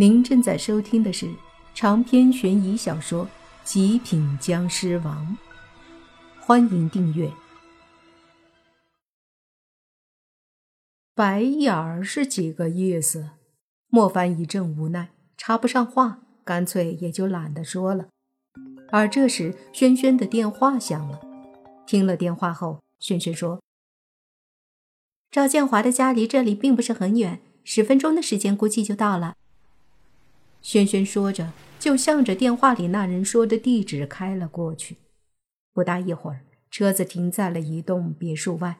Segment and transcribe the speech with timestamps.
[0.00, 1.28] 您正在收听的是
[1.74, 3.26] 长篇悬疑小说
[3.64, 5.36] 《极品僵尸王》，
[6.40, 7.28] 欢迎订阅。
[11.16, 13.30] 白眼儿是几个意思？
[13.88, 18.06] 莫凡一阵无奈，插不上话，干脆也就懒得说了。
[18.92, 21.20] 而这时，轩轩的电话响了。
[21.88, 23.60] 听了电话后，轩轩说
[25.32, 29.34] ：“赵建华的家离这里并不是很远，十分钟的时间估计就到了。”
[30.60, 34.96] 轩轩说着，就向着电话里那人说的地址开了过去。
[35.72, 36.40] 不大一会儿，
[36.70, 38.78] 车子停在了一栋别墅外。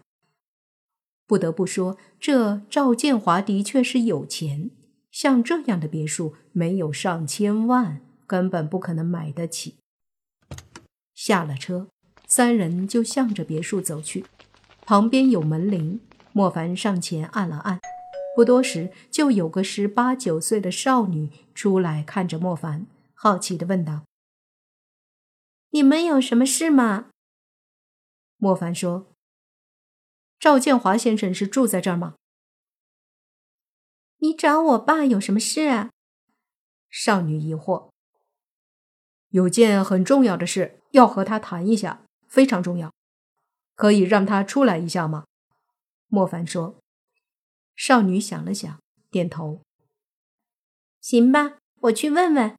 [1.27, 4.70] 不得不说，这赵建华的确是有钱，
[5.10, 9.77] 像这样的别墅，没有上千万根本不可能买得起。
[11.14, 11.88] 下了车，
[12.27, 14.24] 三人就向着别墅走去。
[14.83, 16.00] 旁边有门铃，
[16.33, 17.78] 莫凡上前按了按。
[18.38, 24.05] 不多时，就有个十八九岁的少女出来，看着莫凡，好奇的问道
[25.70, 27.11] ：“你们有什么事吗？”
[28.39, 29.09] 莫凡说
[30.39, 32.14] ：“赵建华先生是住在这儿吗
[34.22, 35.91] ？”“你找我爸有什么事啊？”
[36.89, 37.91] 少女疑惑。
[39.31, 42.94] “有件很重要的事要和他谈一下，非常重要，
[43.75, 45.25] 可以让他出来一下吗？”
[46.06, 46.77] 莫凡说。
[47.79, 49.61] 少女想了想，点头。
[51.01, 52.57] 行吧，我去问问。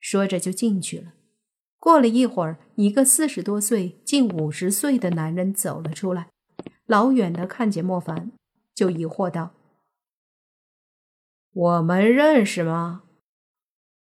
[0.00, 1.14] 说着就进去了。
[1.78, 6.30] 过了一会儿，一个四十多岁、近五十岁的男人走了出来，
[6.84, 8.32] 老远的看见莫凡，
[8.74, 9.54] 就疑惑道
[11.54, 13.04] ：“我们认识吗？”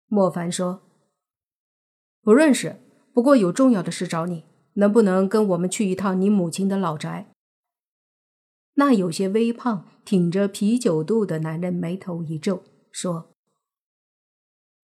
[0.09, 0.89] 莫凡说
[2.23, 2.81] ：“不认识，
[3.12, 7.31] 不过有重要的事找你，能不能跟我们去一趟你母亲的老宅？”
[8.78, 12.62] 那有些微胖、挺着啤酒肚的男人眉头一皱，
[12.92, 13.34] 说：“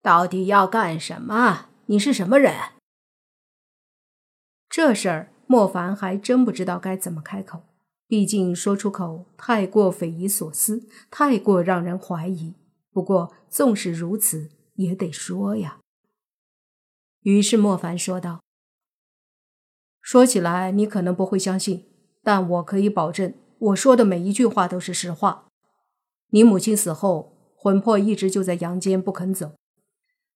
[0.01, 1.69] 到底要干什么？
[1.85, 2.71] 你是什么人？”
[4.67, 7.61] 这事儿莫凡还真不知道该怎么开口，
[8.07, 12.55] 毕竟说出口太过匪夷所思，太过让人怀疑。
[12.91, 15.79] 不过纵使如此，也得说呀。
[17.21, 18.41] 于是莫凡说道
[20.01, 21.85] ：“说起来你可能不会相信，
[22.23, 23.31] 但我可以保证。”
[23.63, 25.47] 我说的每一句话都是实话。
[26.31, 29.53] 你母亲死后，魂魄一直就在阳间不肯走，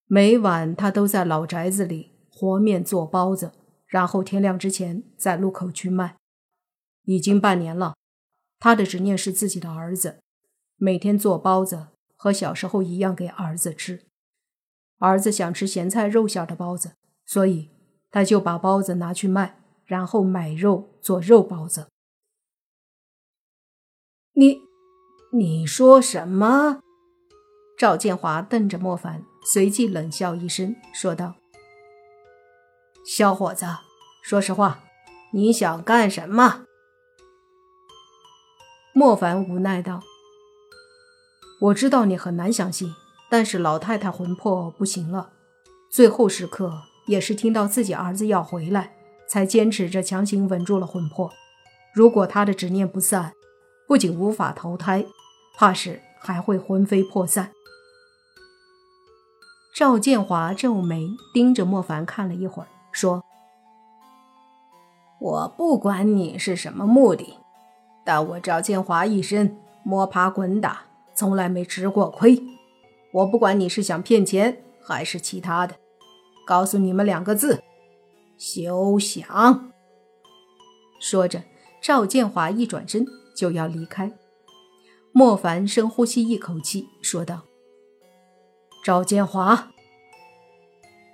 [0.06, 3.52] 每晚他都在老宅子里和面做包子，
[3.86, 6.16] 然后天亮之前在路口去卖。
[7.04, 7.96] 已经半年了，
[8.60, 10.20] 他的执念是自己的儿子，
[10.78, 14.06] 每天做包子和小时候一样给儿子吃。
[15.00, 16.94] 儿子想吃咸菜肉馅的包子，
[17.26, 17.72] 所以
[18.10, 21.88] 他就把包子拿去卖，然后买肉做肉包子。
[24.40, 24.62] 你，
[25.32, 26.82] 你说什么？
[27.76, 31.34] 赵建华瞪着莫凡，随即冷笑一声，说道
[33.04, 33.66] ：“小伙子，
[34.22, 34.84] 说实话，
[35.34, 36.66] 你想干什么？”
[38.94, 40.04] 莫凡无奈道
[41.62, 42.94] ：“我知道你很难相信，
[43.32, 45.32] 但是老太太魂魄不行了，
[45.90, 48.96] 最后时刻也是听到自己儿子要回来，
[49.28, 51.34] 才坚持着强行稳住了魂魄。
[51.96, 53.34] 如果他的执念不散，”
[53.88, 55.06] 不仅无法投胎，
[55.56, 57.52] 怕是还会魂飞魄散。
[59.74, 63.24] 赵建华皱眉盯着莫凡看了一会儿，说
[65.22, 67.38] ：“我不管你是什么目的，
[68.04, 70.82] 但我赵建华一生摸爬滚打，
[71.14, 72.44] 从来没吃过亏。
[73.14, 75.76] 我不管你是想骗钱还是其他的，
[76.46, 77.64] 告诉你们两个字：
[78.38, 79.72] 休想！”
[81.00, 81.44] 说着，
[81.82, 83.06] 赵建华一转身。
[83.38, 84.12] 就要离开，
[85.12, 87.44] 莫凡深呼吸一口气，说道
[88.84, 89.70] ：“赵建华，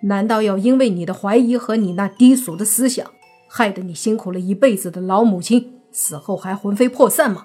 [0.03, 3.12] 难道要因为你的怀疑和你那低俗的思想，
[3.50, 7.44] 害得你辛苦了一辈子的老母亲死后还魂飞魄散吗？”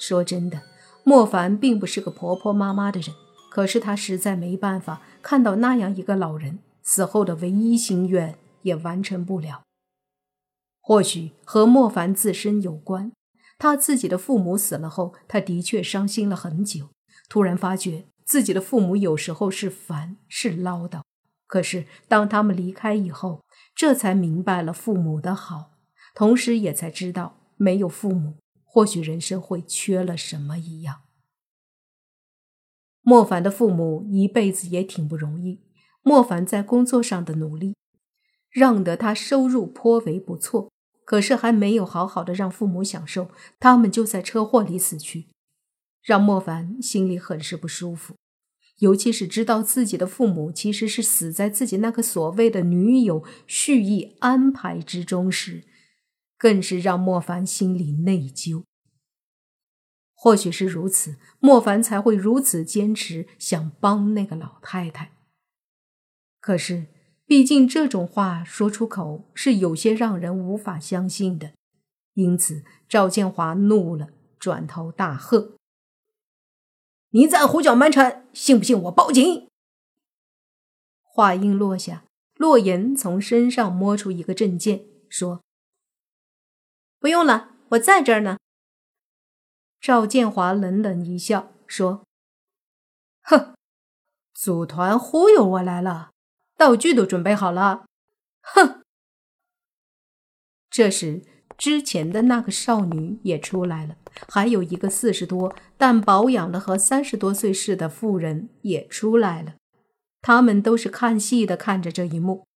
[0.00, 0.62] 说真的，
[1.04, 3.14] 莫凡并不是个婆婆妈妈的人，
[3.52, 9.62] 可是他实在没办法看到那样一个老人死后的唯一心愿也完成不了。
[10.84, 13.12] 或许和莫凡自身有关，
[13.62, 16.88] 他自己的父母死了后，他的确伤心了很久。
[17.28, 21.02] 突然发觉自己的父母有时候是烦，是唠叨。
[21.46, 25.76] 可是当他们离开以后，这才明白了父母的好，
[26.12, 31.02] 同时也才知道没有父母，或许人生会缺了什么一样。
[33.02, 35.60] 莫凡的父母一辈子也挺不容易，
[36.02, 37.76] 莫凡在工作上的努力，
[38.50, 40.71] 让得他收入颇为不错。
[41.04, 45.28] 可是还没有好好的让父母享受，他们就在车祸里死去。
[46.02, 48.16] 让莫凡心里很是不舒服。
[48.78, 55.64] 尤其是知道自己的父母其实是死在自己那个所谓的女友蓄意安排之中时，
[56.36, 58.64] 更是让莫凡心里内疚。
[60.14, 65.12] 或许是如此，莫凡才会如此坚持想帮那个老太太。
[66.40, 66.86] 可是，
[67.24, 71.52] 毕竟这种话说出口是有些让人无法相信的，
[72.14, 74.08] 因此赵建华怒了，
[74.38, 75.52] 转头大喝。
[77.10, 79.48] 你再胡搅蛮缠，信不信我报警？
[81.02, 82.04] 话音落下，
[82.36, 85.42] 洛言从身上摸出一个证件，说
[86.98, 88.38] ：“不用了，我在这儿呢。”
[89.78, 92.06] 赵建华冷冷一笑，说
[93.24, 93.54] ：“哼，
[94.32, 96.11] 组团忽悠我来了，
[96.62, 97.84] 道具都准备好了。”
[98.54, 98.82] 哼。
[100.70, 101.22] 这时。
[101.58, 109.54] 之前的那个少女也出来了，还有一个四十多但保养的和三十多岁似的妇人也出来了。
[110.20, 112.46] 他们都是看戏的，看着这一幕。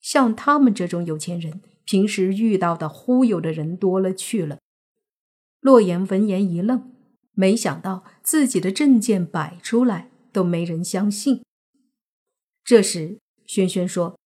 [0.00, 4.58] 像他们这种有钱人，平时遇到的忽悠的人多了去了。
[5.60, 6.92] 洛言闻言一愣，
[7.34, 11.44] 没想到自己的证件摆出来都没人相信。
[12.64, 14.18] 这时，轩轩说：“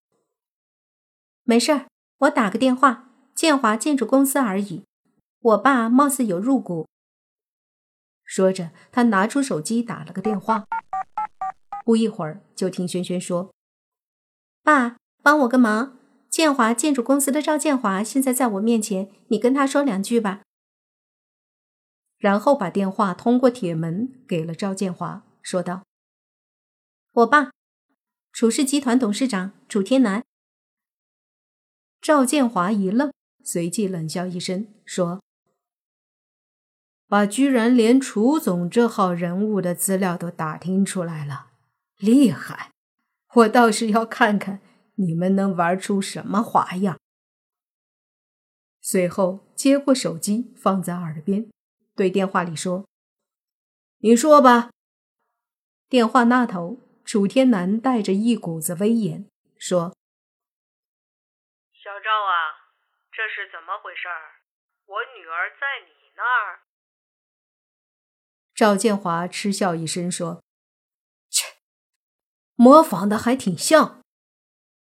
[1.44, 1.88] 没事儿，
[2.18, 3.04] 我打个电话。”
[3.38, 4.82] 建华建筑公司而已，
[5.38, 6.88] 我爸貌似有入股。
[8.24, 10.64] 说着，他拿出手机打了个电话。
[11.84, 13.54] 不一会儿，就听轩轩说
[14.64, 15.96] ：“爸，帮我个忙，
[16.28, 20.42] 建华建筑公司的赵建华现在在我面前，你跟他说两句吧。”
[22.18, 25.84] 然后把电话通过铁门给了赵建华，说道
[27.14, 27.52] ：“我爸，
[28.38, 30.24] 楚氏集团董事长楚天南。”
[32.00, 33.12] 赵建华一愣。
[33.42, 35.20] 随即冷笑一声，说
[37.08, 41.50] ：“把居然连楚总这号人物的资料都打听出来了，
[41.96, 42.70] 厉害！
[43.34, 44.60] 我倒是要看看
[44.94, 46.96] 你们能玩出什么花样。”
[48.80, 51.50] 随后接过手机，放在耳边，
[51.96, 52.86] 对电话里说
[53.98, 54.70] ：“你说吧。”
[55.90, 59.96] 电话那头，楚天南带着一股子威严说
[61.72, 62.68] ：“小赵啊。”
[63.10, 64.44] 这是怎么回事儿？
[64.84, 66.60] 我女儿在你那儿。
[68.54, 70.42] 赵建华嗤笑一声说
[71.30, 71.54] ：“切，
[72.54, 74.02] 模仿的还挺像。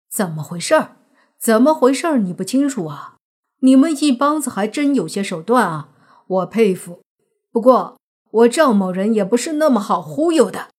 [0.09, 0.97] 怎么回事儿？
[1.39, 2.19] 怎么回事儿？
[2.19, 3.19] 你不清楚啊？
[3.61, 5.91] 你们一帮子还真有些手段啊！
[6.27, 7.05] 我佩服。
[7.53, 7.97] 不过
[8.33, 10.71] 我赵某人也不是那么好忽悠的。”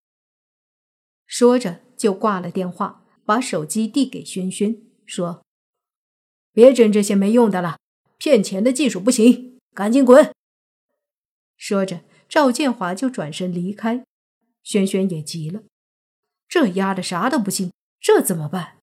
[1.28, 5.44] 说着就挂了电话，把手机递给轩轩，说。
[6.54, 7.78] 别整这些没用的了，
[8.18, 10.34] 骗钱的技术不行，赶紧滚！
[11.56, 14.04] 说着，赵建华就转身离开。
[14.64, 15.62] 轩轩也急了，
[16.48, 18.78] 这丫的啥都不信，这怎么办？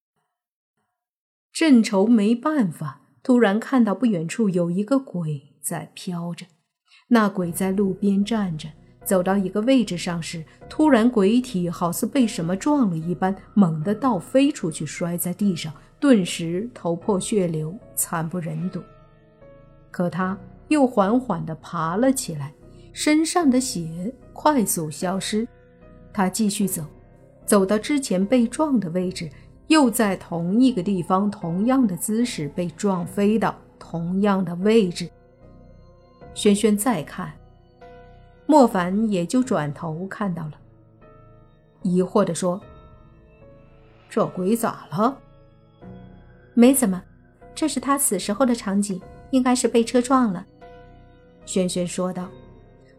[1.52, 6.46] 正愁没办法，突然看到不远处有一个鬼在飘着，
[7.08, 8.70] 那鬼在路边站着，
[9.04, 15.72] 走到一个位置上时，突然鬼体好似被什么撞了一般，猛地倒飞出去，摔在地上。
[16.00, 18.82] 顿时头破血流，惨不忍睹。
[19.90, 20.36] 可他
[20.68, 22.52] 又缓缓地爬了起来，
[22.92, 25.46] 身上的血快速消失。
[26.12, 26.84] 他继续走，
[27.46, 29.30] 走到之前被撞的位置，
[29.68, 35.08] 又在同一个地方，同样的姿势被撞飞到同样的位置。
[36.34, 37.32] 轩轩再看，
[38.46, 40.52] 莫凡也就转头看到了，
[41.82, 42.60] 疑惑地说
[44.08, 45.18] ：“这鬼咋了？”
[46.54, 47.02] 没怎么，
[47.54, 50.46] 这是他死时候的场景，应该是被车撞了。”
[51.46, 52.28] 轩轩说道。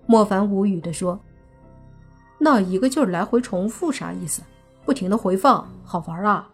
[0.08, 1.20] 莫凡无语地说
[2.38, 4.44] ：“那一个劲儿来回重复啥意思？
[4.86, 6.52] 不停的回放，好玩啊？”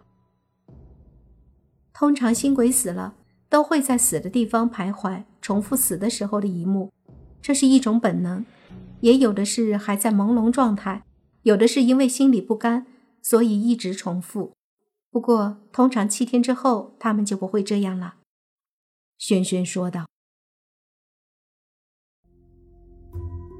[1.92, 3.14] 通常新鬼死了，
[3.50, 6.94] 都会在死的地方徘徊，重复死的时候的一幕，
[7.42, 8.46] 这是一种本能。
[9.02, 11.06] 也有的是还在朦胧状态，
[11.44, 12.88] 有的是因为心里不甘，
[13.22, 14.54] 所以一直重复。
[15.12, 18.16] 不过，通常七天之后，他们就不会这样了。”
[19.20, 20.06] 轩轩说道。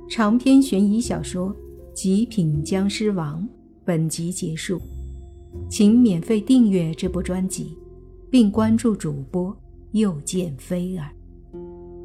[0.10, 1.50] 长篇悬疑小说
[1.94, 3.42] 《极品僵尸王》
[3.86, 4.80] 本集结束，
[5.70, 7.78] 请免费订阅这部专辑，
[8.30, 9.56] 并关注主播
[9.92, 11.10] 又见菲儿，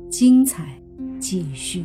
[0.08, 0.80] 精彩
[1.18, 1.84] 继续。